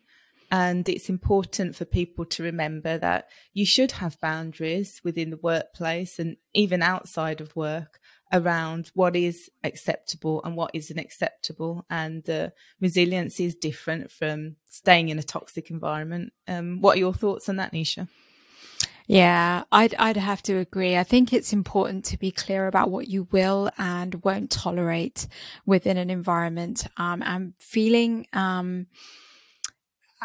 And 0.49 0.87
it's 0.87 1.09
important 1.09 1.75
for 1.75 1.83
people 1.83 2.25
to 2.25 2.43
remember 2.43 2.97
that 2.97 3.27
you 3.53 3.65
should 3.65 3.93
have 3.93 4.19
boundaries 4.21 5.01
within 5.03 5.29
the 5.29 5.39
workplace 5.41 6.19
and 6.19 6.37
even 6.53 6.81
outside 6.81 7.41
of 7.41 7.55
work 7.55 7.99
around 8.31 8.91
what 8.93 9.15
is 9.15 9.49
acceptable 9.63 10.41
and 10.43 10.55
what 10.55 10.71
isn't 10.73 10.99
acceptable. 10.99 11.85
And 11.89 12.29
uh, 12.29 12.49
resilience 12.79 13.39
is 13.39 13.55
different 13.55 14.09
from 14.11 14.55
staying 14.69 15.09
in 15.09 15.19
a 15.19 15.23
toxic 15.23 15.69
environment. 15.69 16.31
Um, 16.47 16.81
what 16.81 16.95
are 16.95 16.99
your 16.99 17.13
thoughts 17.13 17.49
on 17.49 17.57
that, 17.57 17.73
Nisha? 17.73 18.07
Yeah, 19.07 19.63
I'd, 19.71 19.95
I'd 19.95 20.17
have 20.17 20.43
to 20.43 20.57
agree. 20.57 20.97
I 20.97 21.03
think 21.03 21.31
it's 21.31 21.53
important 21.53 22.03
to 22.05 22.17
be 22.17 22.29
clear 22.29 22.67
about 22.67 22.91
what 22.91 23.07
you 23.07 23.27
will 23.31 23.71
and 23.77 24.21
won't 24.23 24.51
tolerate 24.51 25.27
within 25.65 25.95
an 25.97 26.09
environment. 26.09 26.85
Um, 26.97 27.23
and 27.23 27.53
feeling, 27.57 28.27
um, 28.33 28.87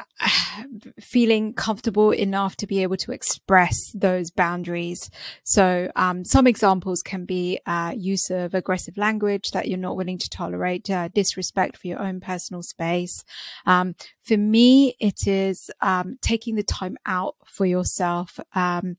feeling 1.00 1.52
comfortable 1.52 2.10
enough 2.10 2.56
to 2.56 2.66
be 2.66 2.82
able 2.82 2.96
to 2.96 3.12
express 3.12 3.92
those 3.94 4.30
boundaries. 4.30 5.10
So, 5.44 5.90
um, 5.96 6.24
some 6.24 6.46
examples 6.46 7.02
can 7.02 7.24
be 7.24 7.60
uh, 7.66 7.92
use 7.96 8.30
of 8.30 8.54
aggressive 8.54 8.96
language 8.96 9.50
that 9.50 9.68
you're 9.68 9.78
not 9.78 9.96
willing 9.96 10.18
to 10.18 10.30
tolerate, 10.30 10.88
uh, 10.90 11.08
disrespect 11.08 11.76
for 11.76 11.86
your 11.88 12.00
own 12.00 12.20
personal 12.20 12.62
space. 12.62 13.24
Um, 13.66 13.94
for 14.22 14.36
me, 14.36 14.94
it 15.00 15.26
is 15.26 15.70
um, 15.80 16.18
taking 16.22 16.54
the 16.54 16.62
time 16.62 16.96
out 17.06 17.36
for 17.46 17.66
yourself. 17.66 18.38
Um, 18.54 18.96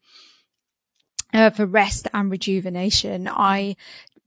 uh, 1.34 1.50
for 1.50 1.66
rest 1.66 2.08
and 2.14 2.30
rejuvenation. 2.30 3.28
I 3.28 3.76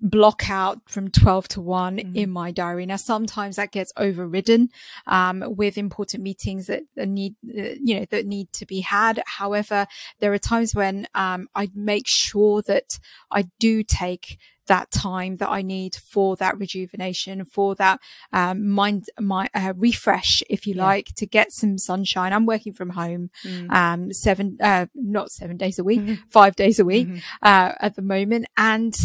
block 0.01 0.51
out 0.51 0.81
from 0.87 1.11
12 1.11 1.49
to 1.49 1.61
one 1.61 1.97
mm-hmm. 1.97 2.17
in 2.17 2.31
my 2.31 2.51
diary. 2.51 2.87
Now, 2.87 2.97
sometimes 2.97 3.57
that 3.57 3.73
gets 3.73 3.93
overridden, 3.97 4.69
um, 5.07 5.45
with 5.57 5.79
important 5.79 6.23
meetings 6.23 6.67
that 6.67 6.85
need, 6.97 7.35
uh, 7.47 7.77
you 7.83 8.01
know, 8.01 8.07
that 8.11 8.27
need 8.27 8.53
to 8.55 8.67
be 8.67 8.81
had. 8.81 9.23
However, 9.27 9.87
there 10.21 10.33
are 10.33 10.39
times 10.39 10.75
when, 10.75 11.07
um, 11.15 11.49
I 11.55 11.71
make 11.75 12.07
sure 12.07 12.63
that 12.63 12.99
I 13.31 13.49
do 13.59 13.83
take 13.83 14.39
that 14.67 14.91
time 14.91 15.37
that 15.37 15.49
I 15.49 15.63
need 15.63 15.95
for 15.95 16.37
that 16.37 16.59
rejuvenation, 16.59 17.45
for 17.45 17.75
that 17.77 18.01
um, 18.33 18.69
mind, 18.69 19.09
my 19.19 19.49
uh, 19.55 19.73
refresh, 19.77 20.43
if 20.49 20.67
you 20.67 20.75
yeah. 20.75 20.85
like, 20.85 21.07
to 21.17 21.27
get 21.27 21.53
some 21.53 21.79
sunshine. 21.79 22.33
I'm 22.33 22.47
working 22.47 22.73
from 22.73 22.91
home, 22.91 23.31
mm. 23.45 23.71
um, 23.73 24.13
seven, 24.13 24.59
uh, 24.61 24.87
not 24.95 25.31
seven 25.31 25.57
days 25.57 25.79
a 25.79 25.85
week, 25.85 26.01
mm-hmm. 26.01 26.15
five 26.29 26.57
days 26.57 26.79
a 26.79 26.85
week, 26.85 27.09
mm-hmm. 27.09 27.19
uh, 27.43 27.73
at 27.81 27.97
the 27.97 28.03
moment. 28.03 28.47
And 28.57 28.97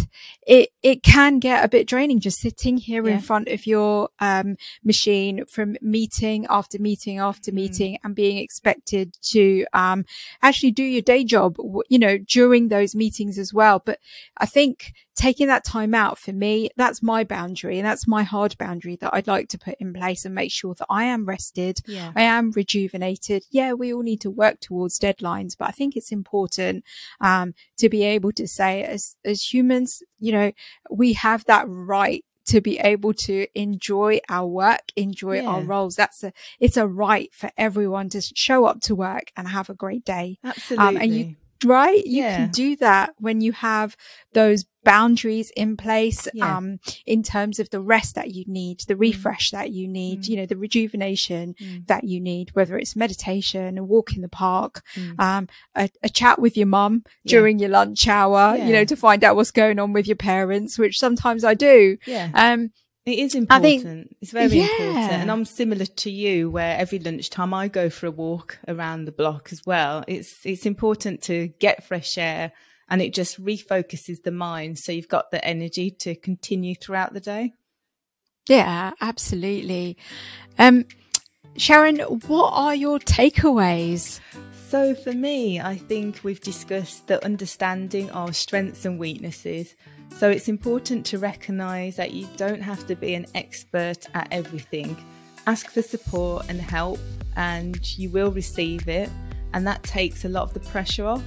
it, 0.47 0.69
it 0.81 1.03
can 1.03 1.39
get 1.39 1.63
a 1.63 1.67
bit 1.67 1.87
draining 1.87 2.19
just 2.19 2.39
sitting 2.39 2.77
here 2.77 3.07
yeah. 3.07 3.15
in 3.15 3.19
front 3.21 3.47
of 3.47 3.65
your, 3.65 4.09
um, 4.19 4.55
machine 4.83 5.45
from 5.45 5.75
meeting 5.81 6.45
after 6.49 6.79
meeting 6.79 7.19
after 7.19 7.51
mm. 7.51 7.55
meeting 7.55 7.97
and 8.03 8.15
being 8.15 8.37
expected 8.37 9.15
to, 9.21 9.65
um, 9.73 10.05
actually 10.41 10.71
do 10.71 10.83
your 10.83 11.01
day 11.01 11.23
job, 11.23 11.57
you 11.89 11.99
know, 11.99 12.17
during 12.17 12.69
those 12.69 12.95
meetings 12.95 13.37
as 13.37 13.53
well. 13.53 13.81
But 13.83 13.99
I 14.37 14.45
think 14.45 14.93
taking 15.15 15.47
that 15.51 15.63
time 15.65 15.93
out 15.93 16.17
for 16.17 16.33
me, 16.33 16.69
that's 16.77 17.03
my 17.03 17.23
boundary 17.23 17.77
and 17.77 17.85
that's 17.85 18.07
my 18.07 18.23
hard 18.23 18.57
boundary 18.57 18.95
that 18.97 19.13
I'd 19.13 19.27
like 19.27 19.49
to 19.49 19.57
put 19.57 19.75
in 19.79 19.93
place 19.93 20.25
and 20.25 20.33
make 20.33 20.51
sure 20.51 20.73
that 20.75 20.87
I 20.89 21.03
am 21.05 21.25
rested. 21.25 21.79
Yeah. 21.85 22.11
I 22.15 22.23
am 22.23 22.51
rejuvenated. 22.51 23.43
Yeah, 23.51 23.73
we 23.73 23.93
all 23.93 24.03
need 24.03 24.21
to 24.21 24.31
work 24.31 24.59
towards 24.59 24.99
deadlines, 24.99 25.57
but 25.57 25.67
I 25.67 25.71
think 25.71 25.95
it's 25.95 26.11
important, 26.11 26.83
um, 27.19 27.53
to 27.77 27.89
be 27.89 28.03
able 28.03 28.31
to 28.33 28.47
say 28.47 28.83
as, 28.83 29.15
as 29.25 29.53
humans, 29.53 30.01
you 30.19 30.31
know, 30.31 30.51
we 30.89 31.13
have 31.13 31.45
that 31.45 31.65
right 31.67 32.23
to 32.47 32.59
be 32.59 32.79
able 32.79 33.13
to 33.13 33.45
enjoy 33.53 34.19
our 34.27 34.47
work, 34.47 34.81
enjoy 34.95 35.41
yeah. 35.41 35.47
our 35.47 35.61
roles. 35.61 35.95
That's 35.95 36.23
a, 36.23 36.33
it's 36.59 36.77
a 36.77 36.87
right 36.87 37.29
for 37.33 37.51
everyone 37.57 38.09
to 38.09 38.21
show 38.21 38.65
up 38.65 38.81
to 38.81 38.95
work 38.95 39.31
and 39.37 39.47
have 39.47 39.69
a 39.69 39.75
great 39.75 40.03
day. 40.03 40.39
Absolutely. 40.43 40.85
Um, 40.85 40.97
and 40.97 41.15
you, 41.15 41.35
right? 41.65 42.05
You 42.05 42.23
yeah. 42.23 42.37
can 42.37 42.51
do 42.51 42.75
that 42.77 43.13
when 43.17 43.41
you 43.41 43.51
have 43.51 43.95
those 44.33 44.65
boundaries 44.83 45.51
in 45.55 45.77
place, 45.77 46.27
yeah. 46.33 46.57
um, 46.57 46.79
in 47.05 47.21
terms 47.23 47.59
of 47.59 47.69
the 47.69 47.79
rest 47.79 48.15
that 48.15 48.31
you 48.31 48.43
need, 48.47 48.79
the 48.87 48.95
mm. 48.95 49.01
refresh 49.01 49.51
that 49.51 49.71
you 49.71 49.87
need, 49.87 50.21
mm. 50.21 50.29
you 50.29 50.37
know, 50.37 50.45
the 50.45 50.57
rejuvenation 50.57 51.53
mm. 51.59 51.87
that 51.87 52.03
you 52.03 52.19
need, 52.19 52.49
whether 52.53 52.77
it's 52.77 52.95
meditation, 52.95 53.77
a 53.77 53.83
walk 53.83 54.15
in 54.15 54.21
the 54.21 54.29
park, 54.29 54.83
mm. 54.95 55.19
um, 55.19 55.47
a, 55.75 55.89
a, 56.03 56.09
chat 56.09 56.39
with 56.39 56.57
your 56.57 56.67
mum 56.67 57.03
yeah. 57.23 57.29
during 57.29 57.59
your 57.59 57.69
lunch 57.69 58.07
hour, 58.07 58.55
you 58.57 58.73
know, 58.73 58.85
to 58.85 58.95
find 58.95 59.23
out 59.23 59.35
what's 59.35 59.51
going 59.51 59.79
on 59.79 59.93
with 59.93 60.07
your 60.07 60.15
parents, 60.15 60.79
which 60.79 60.99
sometimes 60.99 61.43
I 61.43 61.53
do. 61.53 61.97
Yeah. 62.05 62.29
Um, 62.33 62.71
it 63.05 63.17
is 63.17 63.35
important. 63.35 63.83
Think, 63.83 64.15
it's 64.21 64.31
very 64.31 64.47
yeah. 64.47 64.63
important. 64.63 65.13
And 65.13 65.31
I'm 65.31 65.45
similar 65.45 65.85
to 65.85 66.11
you 66.11 66.51
where 66.51 66.77
every 66.77 66.99
lunchtime 66.99 67.53
I 67.53 67.67
go 67.67 67.89
for 67.89 68.05
a 68.05 68.11
walk 68.11 68.59
around 68.67 69.05
the 69.05 69.11
block 69.11 69.49
as 69.51 69.61
well. 69.65 70.03
It's 70.07 70.45
it's 70.45 70.65
important 70.65 71.23
to 71.23 71.47
get 71.59 71.83
fresh 71.83 72.17
air 72.17 72.51
and 72.89 73.01
it 73.01 73.13
just 73.13 73.43
refocuses 73.43 74.21
the 74.23 74.31
mind. 74.31 74.77
So 74.77 74.91
you've 74.91 75.07
got 75.07 75.31
the 75.31 75.43
energy 75.43 75.89
to 76.01 76.13
continue 76.13 76.75
throughout 76.75 77.13
the 77.13 77.19
day. 77.21 77.53
Yeah, 78.47 78.91
absolutely. 78.99 79.97
Um, 80.59 80.85
Sharon, 81.57 81.99
what 81.99 82.51
are 82.53 82.75
your 82.75 82.99
takeaways? 82.99 84.19
So, 84.69 84.95
for 84.95 85.11
me, 85.11 85.59
I 85.59 85.75
think 85.75 86.21
we've 86.23 86.39
discussed 86.39 87.07
the 87.07 87.23
understanding 87.25 88.09
of 88.11 88.35
strengths 88.35 88.85
and 88.85 88.97
weaknesses. 88.97 89.75
So, 90.17 90.29
it's 90.29 90.47
important 90.47 91.05
to 91.07 91.17
recognize 91.17 91.95
that 91.95 92.11
you 92.11 92.27
don't 92.37 92.61
have 92.61 92.85
to 92.87 92.95
be 92.95 93.15
an 93.15 93.25
expert 93.33 94.05
at 94.13 94.27
everything. 94.31 94.95
Ask 95.47 95.71
for 95.71 95.81
support 95.81 96.45
and 96.49 96.61
help, 96.61 96.99
and 97.35 97.97
you 97.97 98.09
will 98.09 98.31
receive 98.31 98.87
it, 98.87 99.09
and 99.53 99.65
that 99.65 99.81
takes 99.83 100.25
a 100.25 100.29
lot 100.29 100.43
of 100.43 100.53
the 100.53 100.59
pressure 100.59 101.05
off. 101.05 101.23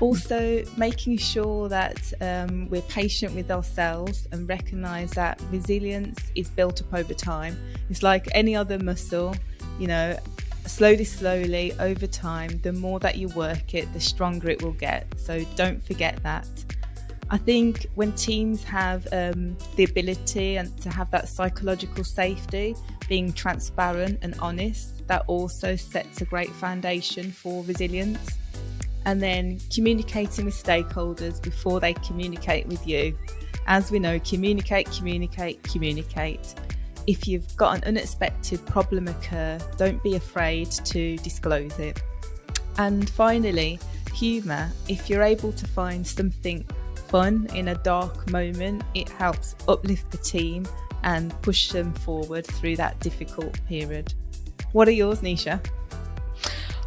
Also, 0.00 0.64
making 0.76 1.16
sure 1.16 1.68
that 1.68 2.12
um, 2.20 2.68
we're 2.68 2.82
patient 2.82 3.34
with 3.34 3.50
ourselves 3.50 4.26
and 4.32 4.48
recognize 4.48 5.12
that 5.12 5.40
resilience 5.50 6.18
is 6.34 6.48
built 6.50 6.82
up 6.82 6.92
over 6.92 7.14
time. 7.14 7.56
It's 7.88 8.02
like 8.02 8.26
any 8.32 8.56
other 8.56 8.78
muscle, 8.78 9.34
you 9.78 9.86
know, 9.86 10.18
slowly, 10.66 11.04
slowly 11.04 11.72
over 11.78 12.06
time, 12.06 12.60
the 12.62 12.72
more 12.72 12.98
that 13.00 13.16
you 13.16 13.28
work 13.28 13.74
it, 13.74 13.92
the 13.92 14.00
stronger 14.00 14.50
it 14.50 14.62
will 14.62 14.72
get. 14.72 15.06
So 15.16 15.44
don't 15.56 15.82
forget 15.84 16.22
that. 16.24 16.48
I 17.32 17.38
think 17.38 17.86
when 17.94 18.12
teams 18.12 18.62
have 18.64 19.08
um, 19.10 19.56
the 19.76 19.84
ability 19.84 20.58
and 20.58 20.76
to 20.82 20.90
have 20.90 21.10
that 21.12 21.28
psychological 21.28 22.04
safety, 22.04 22.76
being 23.08 23.32
transparent 23.32 24.18
and 24.20 24.38
honest, 24.38 25.06
that 25.08 25.24
also 25.26 25.74
sets 25.74 26.20
a 26.20 26.26
great 26.26 26.50
foundation 26.50 27.32
for 27.32 27.64
resilience. 27.64 28.38
And 29.06 29.20
then 29.20 29.58
communicating 29.74 30.44
with 30.44 30.62
stakeholders 30.62 31.42
before 31.42 31.80
they 31.80 31.94
communicate 31.94 32.66
with 32.66 32.86
you. 32.86 33.18
As 33.66 33.90
we 33.90 33.98
know, 33.98 34.20
communicate, 34.20 34.90
communicate, 34.90 35.62
communicate 35.62 36.54
if 37.06 37.26
you've 37.26 37.56
got 37.56 37.76
an 37.76 37.84
unexpected 37.84 38.64
problem 38.66 39.08
occur, 39.08 39.58
don't 39.76 40.02
be 40.02 40.16
afraid 40.16 40.70
to 40.70 41.16
disclose 41.18 41.78
it. 41.78 42.00
And 42.78 43.08
finally, 43.10 43.78
humour. 44.14 44.70
If 44.88 45.10
you're 45.10 45.22
able 45.22 45.52
to 45.52 45.66
find 45.66 46.06
something 46.06 46.64
fun 47.12 47.46
in 47.54 47.68
a 47.68 47.74
dark 47.74 48.30
moment, 48.30 48.82
it 48.94 49.08
helps 49.10 49.54
uplift 49.68 50.10
the 50.10 50.16
team 50.16 50.66
and 51.04 51.30
push 51.42 51.70
them 51.70 51.92
forward 51.92 52.46
through 52.46 52.76
that 52.76 52.98
difficult 53.00 53.60
period. 53.68 54.14
What 54.72 54.88
are 54.88 54.92
yours, 54.92 55.20
Nisha? 55.20 55.60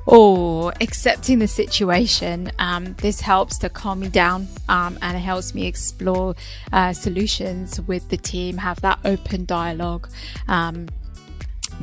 or 0.07 0.71
accepting 0.81 1.39
the 1.39 1.47
situation. 1.47 2.51
Um, 2.59 2.93
this 3.01 3.21
helps 3.21 3.57
to 3.59 3.69
calm 3.69 4.01
me 4.01 4.09
down 4.09 4.47
um, 4.69 4.99
and 5.01 5.17
it 5.17 5.21
helps 5.21 5.55
me 5.55 5.65
explore 5.65 6.35
uh, 6.71 6.93
solutions 6.93 7.81
with 7.81 8.07
the 8.09 8.17
team, 8.17 8.57
have 8.57 8.79
that 8.81 8.99
open 9.03 9.45
dialogue. 9.45 10.07
Um, 10.47 10.87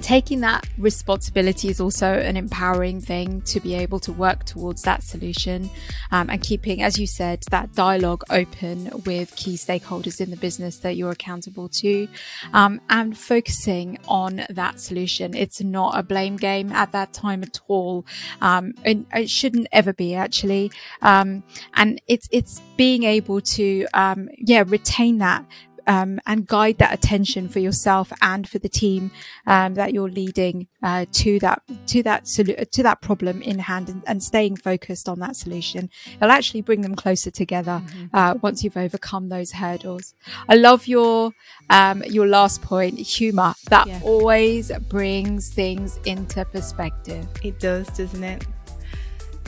taking 0.01 0.41
that 0.41 0.67
responsibility 0.79 1.69
is 1.69 1.81
also 1.81 2.19
an 2.19 2.37
empowering 2.37 3.01
thing 3.01 3.43
to 3.43 3.61
be 3.61 3.75
able 3.75 4.01
to 4.01 4.13
work 4.13 4.45
towards 4.45 4.83
that 4.83 5.03
solution 5.03 5.69
um, 6.11 6.31
and 6.31 6.43
keeping, 6.43 6.83
as 6.83 6.99
you 6.99 7.07
said, 7.07 7.45
that 7.51 7.75
dialogue 7.75 8.25
open 8.31 8.91
with 9.05 9.35
key 9.37 9.55
stakeholders 9.55 10.21
in 10.21 10.31
the 10.31 10.37
business 10.37 10.79
that 10.79 10.97
you're 10.97 11.11
accountable 11.11 11.69
to 11.69 12.09
um, 12.53 12.81
and 12.89 13.17
focusing 13.19 13.99
on 14.09 14.45
that 14.49 14.81
solution. 14.81 15.35
It's 15.35 15.61
not 15.61 15.99
a 15.99 16.03
blame 16.03 16.37
game 16.37 16.73
at 16.73 16.93
that 16.93 17.13
time 17.13 17.43
at 17.43 17.61
all. 17.69 18.07
Um, 18.41 18.75
and 18.85 19.07
it 19.15 19.29
shouldn't 19.29 19.69
ever 19.73 19.93
be 19.93 20.15
actually. 20.15 20.73
Um, 21.03 21.43
and 21.75 22.01
it's, 22.07 22.29
it's 22.33 22.61
being 22.77 23.05
able 23.05 23.41
to, 23.41 23.87
um, 23.95 24.29
yeah, 24.39 24.65
retain 24.67 25.19
that 25.19 25.45
um, 25.87 26.21
and 26.27 26.47
guide 26.47 26.79
that 26.79 26.93
attention 26.93 27.49
for 27.49 27.59
yourself 27.59 28.13
and 28.23 28.49
for 28.49 28.59
the 28.59 28.69
team 28.69 29.11
um, 29.47 29.75
that 29.75 29.93
you're 29.93 30.09
leading 30.09 30.69
uh, 30.83 31.07
to 31.13 31.39
that 31.41 31.63
to 31.87 32.03
that 32.03 32.25
solu- 32.25 32.71
to 32.71 32.83
that 32.83 33.01
problem 33.01 33.43
in 33.43 33.59
hand 33.59 33.89
and, 33.89 34.03
and, 34.07 34.23
staying 34.23 34.57
focused 34.57 35.09
on 35.09 35.19
that 35.21 35.37
solution. 35.37 35.91
It'll 36.17 36.31
actually 36.31 36.63
bring 36.63 36.81
them 36.83 36.95
closer 36.95 37.31
together 37.31 37.83
mm-hmm. 37.85 38.07
uh, 38.15 38.35
once 38.43 38.63
you've 38.65 38.77
overcome 38.77 39.29
those 39.29 39.53
hurdles. 39.53 40.15
I 40.49 40.55
love 40.55 40.87
your 40.87 41.33
um, 41.71 42.03
your 42.05 42.27
last 42.27 42.63
point, 42.63 42.99
humor. 42.99 43.55
That 43.69 43.87
yeah. 43.87 44.01
always 44.03 44.71
brings 44.89 45.51
things 45.51 45.99
into 46.05 46.45
perspective. 46.45 47.27
It 47.43 47.59
does, 47.59 47.87
doesn't 47.89 48.25
it? 48.25 48.47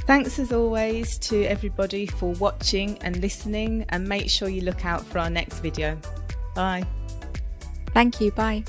Thanks 0.07 0.38
as 0.38 0.53
always 0.53 1.16
to 1.18 1.44
everybody 1.44 2.07
for 2.07 2.33
watching 2.33 2.99
and 2.99 3.16
listening, 3.23 3.87
and 3.88 4.07
make 4.07 4.29
sure 4.29 4.49
you 4.49 4.61
look 4.61 4.85
out 4.85 5.03
for 5.05 5.18
our 5.18 5.31
next 5.31 5.61
video. 5.61 5.99
Bye. 6.55 6.85
Thank 7.93 8.21
you. 8.21 8.31
Bye. 8.33 8.64